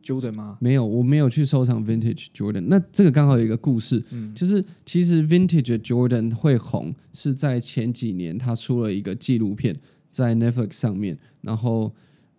[0.02, 0.58] Jordan 吗？
[0.60, 2.66] 没有，我没有去收藏 Vintage Jordan。
[2.68, 9.74] 那这个刚好有一个故事，嗯，就是其实 Vintage Jordan 会红是在前几年他出了一个纪录片
[10.10, 11.94] 在 Netflix 上面，然后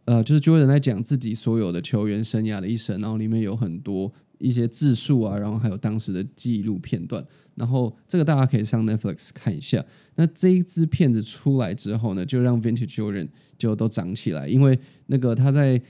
[0.06, 7.26] 呃，就是 Jordan 在讲自己所有的球员生涯的一生，然后里面有很多一些自述啊，然后还有当时的记录片段。
[7.56, 9.84] 然后这个大家可以上 Netflix 看一下。
[10.20, 15.82] 那这一支片子出来之后呢，就让 Vintage Jordan 就都涨起来，因为那个他在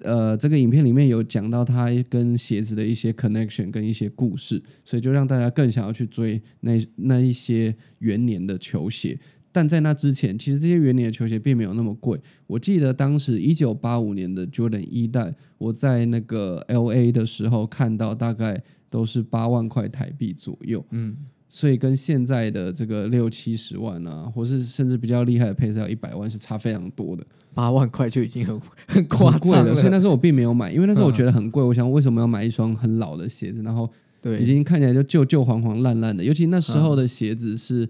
[0.00, 9.18] 呃这个影片里面有讲到他跟鞋子的一些 connection 跟一些故事，所以就让大家更想要去追那那一些元年的球鞋。
[9.50, 12.20] 但在那之前，其实这些元年的球鞋并没有那么贵。
[12.46, 20.84] 我记得当时一九八五年的 Jordan 一代，我在那个 L A 的时候看到，大概都是八万块台币左右。
[20.90, 21.16] 嗯，
[21.54, 29.74] 所以跟现在的这个六七十万啊，或是甚至比较厉害的配色要一百万是差非常多的，八万块就已经很很夸张的。
[29.74, 33.86] 所以，那时候我并没有买，因为那时候我嗯觉得很贵，我想为什么要买一双很老的鞋子，然后
[34.22, 37.86] 对，已经看起来就旧旧黄黄烂烂的，尤其那时候的鞋子是。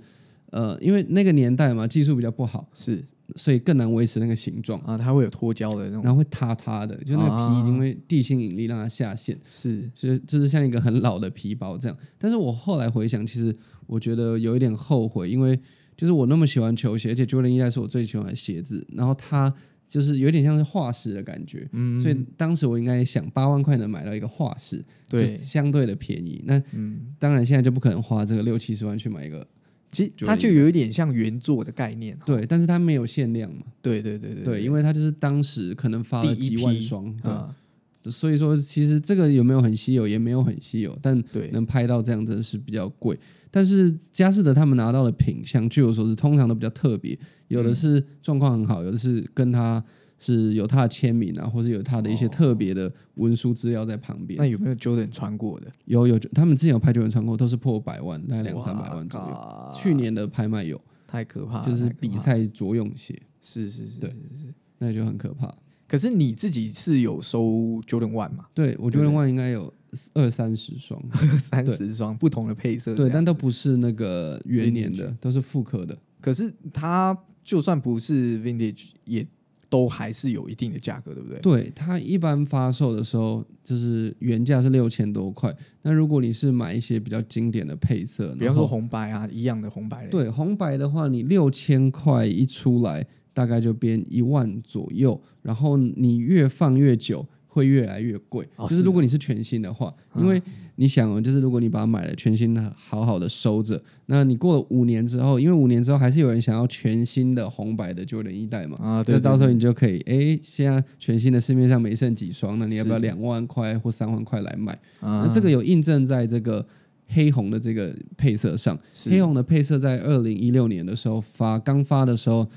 [0.51, 3.03] 呃，因为那个年代嘛，技术比较不好，是
[3.37, 9.91] 所以更难维持那个形状，啊，它会有脱胶的那种，然后会塌塌的，就那个皮已经啊会地心引力让它下陷，是。
[9.95, 11.97] 所以就是像一个很老的皮包这样。
[12.19, 13.55] 但是我后来回想，其实
[13.87, 15.59] 我觉得有一点后悔，因为
[15.97, 19.53] 就是我那么喜欢球鞋，而且 Jordan 一代是我最喜欢的鞋子，然后它
[19.87, 26.43] 就是有点像是化石的感觉，嗯，所以当时我应该想八万块能买到一个化石，就对，相对的便宜。
[26.47, 29.47] 那嗯，当然现在就不可能花这个六七十万去买一个，
[29.93, 30.91] 其实就它就有一点。
[30.93, 37.55] 像原作的概念，对，但是它没有限量嘛，对对对对对，因为它就是当时可能发了几万双，对，啊，
[38.03, 43.17] 所以说其实这个有没有很稀有，也没有很稀有，但对，能拍到这样真的是比较贵。
[43.51, 47.75] 但是佳士得他们拿到的品相，据我所知，通常都比较特别，有的嗯。
[47.75, 49.83] 是状况很好，有的是跟他
[50.25, 54.39] 是有他的签名啊，或者有他的一些特别的文书资料在旁边。
[54.39, 55.71] 那有没有 Jordan 穿过的？
[55.85, 59.73] 有有，他们之前有拍 Jordan 穿过，都是破百万，大概两三百万左右。
[59.75, 64.55] 去年的拍卖有，太可怕了，就是比赛着用鞋，是是是对是是。
[64.79, 65.55] 那就很可怕。
[65.87, 68.47] 可是你自己是有收 Jordan One 嘛？
[68.55, 69.71] 对我 Jordan One 应该有
[70.15, 70.99] 二三十双，
[71.39, 73.35] 三十双不同的配色，对，但都。
[73.43, 75.99] 不是那个元年的，都是复刻的。
[76.21, 79.27] 可是它就算不是 Vintage，也
[79.73, 81.39] 都还是有一定的价格，对不对？
[81.41, 85.51] 对，它一般发售的时候就是原价是六千多块。
[85.81, 90.07] 那如果你是买一些比较经典的配色，比方说红白啊，一样的红白。
[90.09, 95.19] 对红白的话，你六千块一出来，大概就变一万左右。
[95.41, 98.49] 然后你越放越久，会越来越贵。
[98.57, 100.43] 哦就是是如果你是全新的话，因为
[100.77, 108.77] 你想哦，就是如果你把它买了全新的，好好的收着，那你过了五年之后，因为五年之后还是有人想要全新的红白的 Jordan 一代嘛。
[108.81, 114.73] 啊，对，那到时候你就可以，哎，现在全新的市面上没剩几双，那你要不要两万块或三万块来买？
[115.01, 116.67] 啊那这个有印证在这个
[117.09, 118.79] 黑红的这个配色上，
[119.11, 122.49] 黑红的配色在二零一六年的时候发，刚发的时候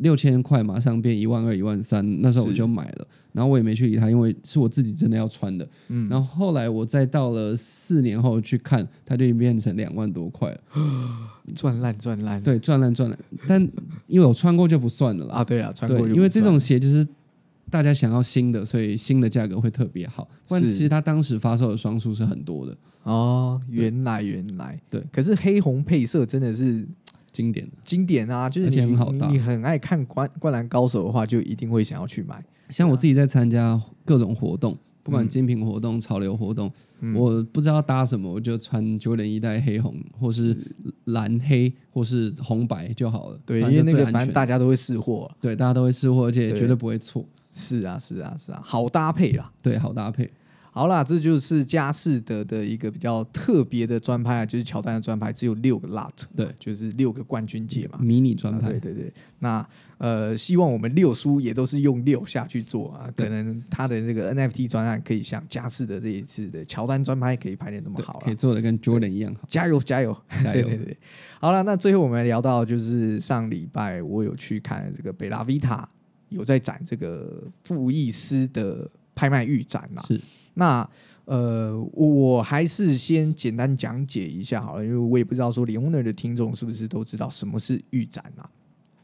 [0.00, 5.66] 六千块马上变一万二、一万三，那时候我就买了，然后我也没去理它，因为是我自己真的要穿的。
[5.88, 10.60] 嗯然后后来我再到了四年后去看，它就已经变成两万多块了，
[11.54, 12.42] 赚烂赚烂。
[12.42, 13.18] 对，赚烂赚烂。
[13.46, 13.60] 但
[14.06, 17.06] 因为我穿过就不算了啦，啊，对啊，穿过因为这种鞋就是
[17.70, 20.28] 大家想要新的，所以新的价格会特别好。
[20.48, 25.04] 不然其实它当时发售的双数是很多的，哦，原来原来对。
[25.12, 26.84] 可是黑红配色真的是
[27.32, 27.72] 经典的。
[27.84, 32.42] 经典啊，就是你很好搭你你很爱看灌灌篮高手的话，就一定会想要去买。
[32.68, 40.56] 像我自己在参加各种活动，不管嗯精品活动、潮流活动，嗯我不知道搭什么，我就穿 Jordan 一代黑红，或是
[41.04, 43.40] 蓝黑，或是红白就好了。
[43.44, 45.30] 对，因为那个反正大家都会试货。
[45.40, 47.24] 对大家都会试货，而且绝对不会错。
[47.52, 49.50] 是啊，是啊，是啊，好搭配啦。
[49.60, 50.30] 对，好搭配。
[50.80, 57.98] 好啦，这就是佳士得的一个比较特别的专拍啊，就是乔丹的专拍，只有六个 lot，对，就是六个冠军戒嘛。
[58.00, 69.42] 迷你专啊拍，对对对，那呃，希望我们六叔也都是用六下去做啊，可能他的这个 NFT 专案可以像佳士得这一次的乔丹专拍可以拍的那么好，可以，做的跟 Jordan 一样好。
[69.46, 70.16] 加油加油！
[70.42, 70.84] 加油对对！
[70.86, 70.96] 对，
[71.40, 75.86] 好了，那最后我们聊到就是上礼拜我有去看这个贝拉维塔
[76.30, 80.02] 有在展这个富艺斯的拍卖预展啦。
[80.08, 80.18] 是
[80.54, 80.88] 那
[81.24, 88.48] 呃，我还是先简单讲解一下好了，因为我也不知道说李 owner 的听众是不是都知道什么是预展啊？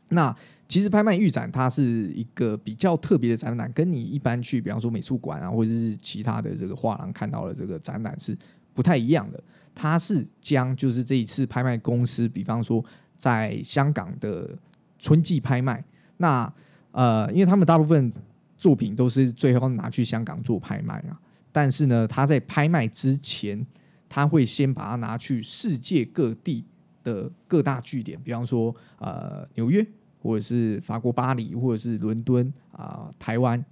[0.09, 0.37] 那
[0.69, 8.37] 其实拍卖预展它是一个比较特别的展览，跟你一般去比方说美术馆啊，或者是其他的这个画廊看到的这个展览是
[8.75, 9.41] 不太一样的。
[9.75, 12.85] 它是将就是这一次拍卖公司，比方说
[13.17, 14.51] 在香港的
[14.99, 15.85] 春季拍卖，
[16.17, 16.53] 那
[16.93, 18.11] 呃，因为他们大部分
[18.57, 21.21] 作品都是最后拿去香港做拍卖啊，
[21.57, 23.67] 但是呢，他在拍卖之前，
[24.11, 26.63] 他会先把它拿去世界各地
[27.03, 29.83] 的各大据点，比方说呃纽约，
[30.21, 33.65] 或者是法国巴黎，或者是伦敦啊、台湾。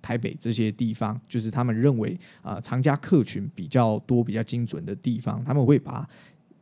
[0.00, 6.08] 台北这些地方，就是他们认为啊、藏家客群比较多、比较精准的地方，他们会把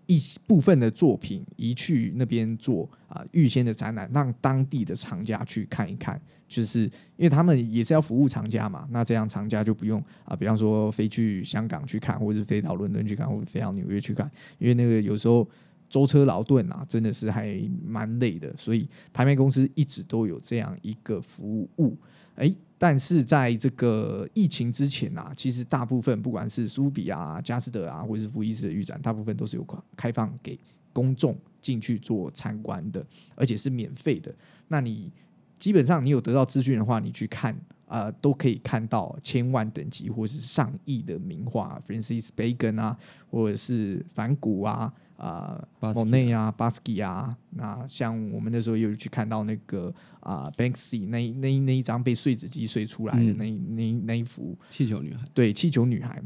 [0.06, 6.20] 一部分的作品移去那边做啊、预先的展览，让当地的藏家去看一看。
[6.48, 6.82] 就是
[7.16, 15.48] 因为他们也是要服务藏家嘛，那这样藏家就不用啊，比方说飞去香港去看，或者是飞到伦敦去看，或者飞到纽约去看，因为那个有时候
[15.88, 21.98] 舟车劳顿啊，真的是还蛮累的，所以拍卖公司一直都有这样一个服务。
[22.36, 30.58] 哎，但是在这个疫情之前啊，其实大部分不管是苏比啊、佳士得啊，或者是福伊斯的预展，大部分都是有开放给
[30.92, 34.34] 公众进去做参观的，而且是免费的。
[34.68, 35.10] 那你
[35.58, 42.96] 基本上你有得到资讯的话，你去看呃，都可以看到千万等级或是上亿的名画，Francis Bacon 啊，
[43.30, 44.92] 或者是梵谷啊。
[45.16, 53.36] 啊，莫内啊，巴斯基啊，那像我们那时候也有去看到那个啊，Banksy 那一那那一张被碎纸机碎出来的嗯。
[53.38, 56.22] 那一、那那一幅气球女孩，对，气球女孩，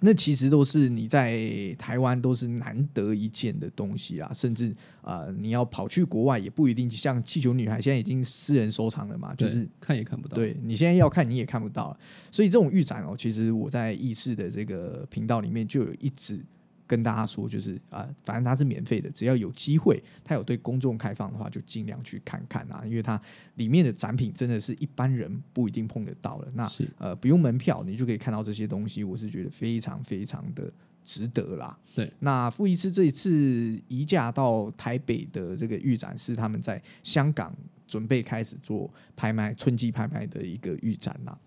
[0.00, 6.88] 那其实都是你在台湾都是难得一见的东西啊，甚至呃，你要跑去国外也不一定。
[6.90, 10.34] 像气球女孩现在已经私人收藏了嘛，就是看也看不到。
[10.34, 11.98] 对你现在要看你也看不到了。
[12.32, 16.44] 所以这种预展哦，其实我在意识的这个频道里面就有一直
[16.90, 23.20] 跟大家说，就是啊、反正它是免费的，只要有机会，它有对公众开放的话，就尽量去看看啊，因为它
[23.54, 26.50] 里面的展品真的是一般人不一定碰得到的。
[26.52, 30.68] 那呃，不用门票，你就可以看到这些东西，我是觉得非常非常的
[31.04, 31.78] 值得啦。
[31.94, 37.54] 对，那傅一次这一次移驾到台北的这个预展是他们在香港
[37.86, 41.38] 准备开始做拍卖春季拍卖的一个预展啦。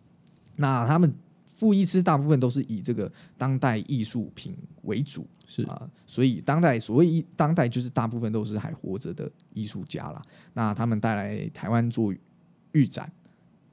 [0.55, 1.13] 那他们
[1.63, 10.21] 富艺师大部分都是以这个当代艺术品为主是啊，所以当代所谓一当代就是大部分都是还活着的艺术家啦。
[10.53, 12.13] 那他们带来台湾做
[12.73, 13.09] 预展。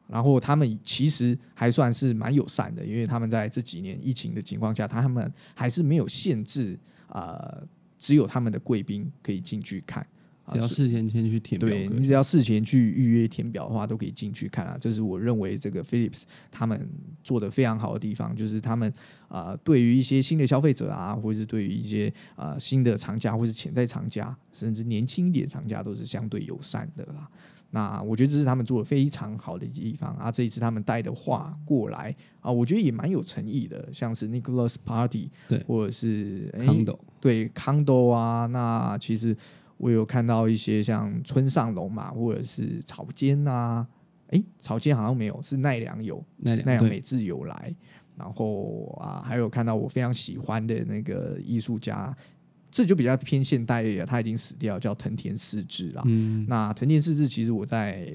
[0.06, 6.78] 然后他们其实还算是蛮友善的，因为他们在这几年疫情的情况下，他们还是没有限制
[7.08, 7.60] 啊、
[7.98, 10.06] 只有他们的贵宾可以进去看。
[10.50, 14.76] 啊只要事前先去填表对你只要事前去预约填表的话，都可以进去看啊。
[14.80, 16.88] 这是我认为这个 Philips 他们
[17.22, 18.92] 做的非常好的地方，就是他们
[19.28, 27.28] 啊、对于一些新的消费者啊，或者是对于一些啊、新的厂家或是潜在厂家，甚至年轻一点的厂家，都是相对友善的啦。
[27.72, 30.28] 那我觉得这是他们做的非常好的地方啊。
[30.28, 39.36] 这一次他们带的话过来啊，我觉得也蛮有诚意的，像是 Nicholas Party，对或者是诶康斗对康斗啊，那其实
[39.80, 43.86] 我有看到一些像村上龙马或者是草间啊，
[44.28, 47.74] 诶，草间好像没有，是奈良有，奈良美智有来，
[48.14, 52.14] 然后啊，还有看到我非常喜欢的那个艺术家，
[52.70, 56.02] 这就比较偏现代了，他已经死掉，叫藤田四治啦。
[56.04, 58.06] 嗯那藤田四治其实我在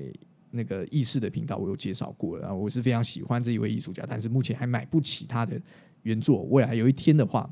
[0.51, 5.59] 那个意识的频道我有介绍过了，我是非常喜欢这一位艺术家，但是目前还买不起他的
[6.03, 6.43] 原作。
[6.43, 7.51] 未来有一天的话，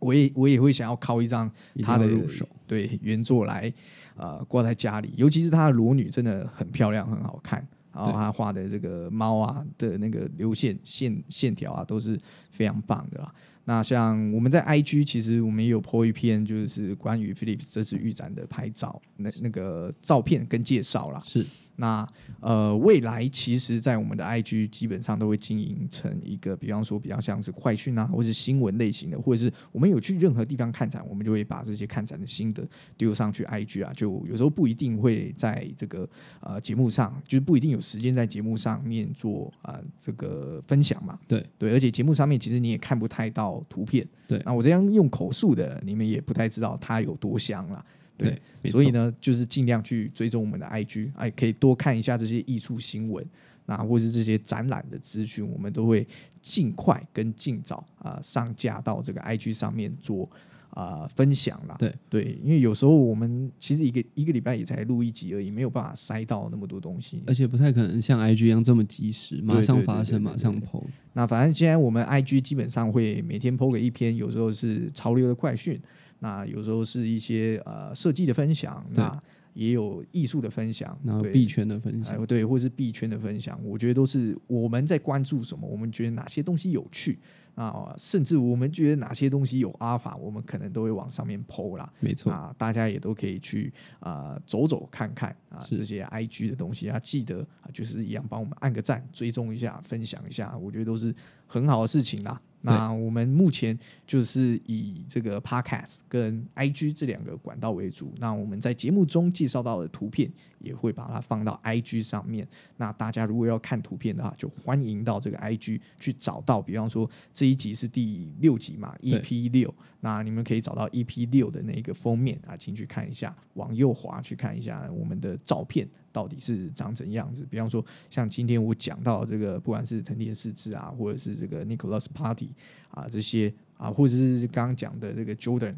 [0.00, 1.48] 我也我也会想要靠一张
[1.82, 3.72] 他的入手对原作来
[4.16, 7.64] 呃挂在家里，尤其是他的裸女真的很漂亮，很好看。
[7.92, 12.16] 然后对他画的这个猫啊的那个流线线线条啊，都是
[12.48, 13.34] 非常棒的啦。
[13.64, 21.20] 那像我们在 IG，其实我们也有 po 一篇，就是关于 Philips 这次预展的拍照，那那个照片跟介绍啦。
[21.26, 21.44] 是
[21.80, 22.06] 那
[22.40, 32.62] 呃，未来其实，在我们的 IG 基本上都会经营成一个，比方说比较像是快讯啊，或是新闻类型的，或者是我们有去任何地方看展，我们就会把这些看展的心得
[32.96, 33.92] 丢上去 IG 啊。
[33.94, 36.08] 就有时候不一定会在这个
[36.40, 41.18] 呃节目上，就是不一定有时间在节目上面做啊、这个分享嘛。
[41.26, 44.06] 对对，而且节目上面其实你也看不太到图片。
[44.28, 47.84] 对那我这样用口述的，你们也不太知道它有多香啦。
[48.24, 53.24] 对，所以呢，就是尽量去追踪我们的 IG，哎，可以多看一下这些艺术新闻，
[53.66, 56.06] 那或是这些展览的资讯，我们都会
[56.40, 60.28] 尽快跟尽早啊、上架到这个 IG 上面做
[60.70, 61.74] 啊、分享啦。
[61.78, 67.22] 对对，因为有时候我们其实一个一个礼拜也才录一集而已，没有办法塞到那么多东西。
[67.26, 70.84] 而且不太可能像 IG 一样这么及时，马上发生，马上 PO。
[71.12, 75.80] 那反正现在我们 IG 基本上会每天 PO 个一篇，有时候是潮流的快讯，
[76.20, 79.18] 那有时候是一些呃设计的分享，那
[79.52, 87.18] 也有艺术的分享，对然后币圈的分享哎，对，或是币圈的分享，我觉得都是我们在关注什么，我们觉得哪些东西有趣
[87.56, 91.92] 啊，甚至我们觉得哪些东西有阿法，我们可能都会往上面 PO 啦。
[91.98, 101.12] 没错，啊，大家也都可以去啊、走走看看啊，是这些 IG 的东西啊，记得啊，就是一样帮我们按个赞，追踪一下，分享一下，我觉得都是
[101.46, 102.40] 很好的事情啦。
[102.62, 108.12] 那我们目前就是以这个 Podcast 跟 IG 这两个管道为主。
[108.18, 110.30] 那我们在节目中介绍到的图片，
[110.60, 112.46] 也会把它放到 IG 上面。
[112.76, 116.62] 那大家如果要看图片的话，就欢迎到这个 IG 去找到。
[116.62, 127.46] 比方说这一集是第六集嘛，EP 六，那你们可以找到 EP 六的那个封面啊，进去看一下，往右滑去看一下我们的照片到底是长怎样子。
[127.50, 132.50] 比方说，像今天我讲到这个，不管是藤田四治啊，或者是这个 Nicholas Party
[132.90, 135.74] 啊这些啊，或者是刚刚讲的这个 Jordan。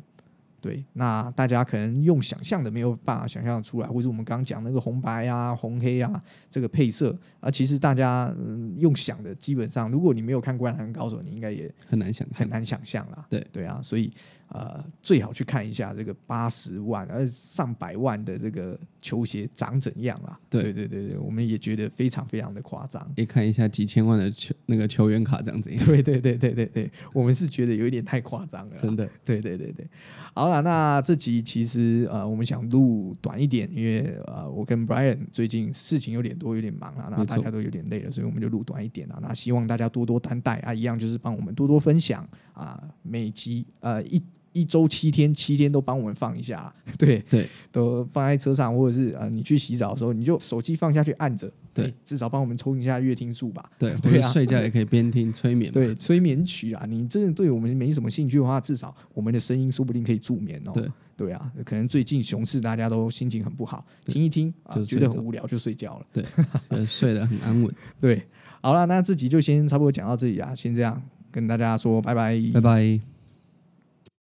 [0.62, 12.38] 对，那大家可能用想象的没有办法想象得出来，或者我们刚刚讲那个红白啊、红黑啊这个配色啊，其实大家嗯用想的，基本上如果你没有看《灌篮高手》，你应该也很难想象。
[12.38, 13.26] 很难想象啦。
[13.28, 14.08] 对对啊，所以
[14.52, 20.38] 呃，最好去看一下这个八十万呃上百万的这个球鞋长怎样啊。
[20.50, 23.10] 对对对对对，我们也觉得非常非常的夸张。
[23.16, 28.76] 也看一下几千万的球那个球员卡长怎样， 对对对对对对，我们是觉得有一点太夸张了。
[28.76, 29.88] 真的对对对对，
[30.34, 39.18] 好了，那这集其实呃，我们想录短一点，因为呃，我跟 Brian 最近事情有点多，有点忙啊，那大家都有点累了，所以我们就录短一点啊。
[39.22, 44.22] 那希望大家多多担待啊，一样就是帮我们多多分享啊，每集呃一。
[44.52, 53.70] 一周七天，七天都帮我们放一下啊， 对对，都放在车上，或者是呃，你去洗澡的时候，你就手机放下去按着，对哎，至少帮我们充一下月听数吧。
[53.78, 55.72] 对， 或对啊者睡觉也可以边听催眠。
[55.72, 60.72] 对，催眠曲啊，你真的对我们没什么兴趣的话，至少我们的声音说不定可以助眠哦。
[60.74, 66.06] 对对啊，可能最近熊市大家都心情很不好，听一听啊，觉得很无聊就睡觉了。
[66.12, 66.24] 对，
[66.68, 67.72] 呃睡得很安稳。
[68.00, 68.22] 对，
[68.60, 71.00] 好了，那这集就先差不多讲到这里啊，先这样
[71.30, 73.11] 跟大家说拜拜，拜拜。